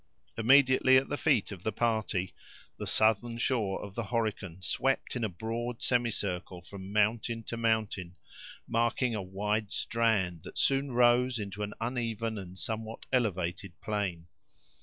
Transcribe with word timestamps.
Immediately 0.35 0.97
at 0.97 1.09
the 1.09 1.15
feet 1.15 1.51
of 1.51 1.61
the 1.61 1.71
party, 1.71 2.33
the 2.79 2.87
southern 2.87 3.37
shore 3.37 3.83
of 3.85 3.93
the 3.93 4.05
Horican 4.05 4.63
swept 4.63 5.15
in 5.15 5.23
a 5.23 5.29
broad 5.29 5.83
semicircle 5.83 6.63
from 6.63 6.91
mountain 6.91 7.43
to 7.43 7.55
mountain, 7.55 8.15
marking 8.67 9.13
a 9.13 9.21
wide 9.21 9.69
strand, 9.69 10.41
that 10.41 10.57
soon 10.57 10.91
rose 10.91 11.37
into 11.37 11.61
an 11.61 11.75
uneven 11.79 12.39
and 12.39 12.57
somewhat 12.57 13.05
elevated 13.13 13.79
plain. 13.79 14.25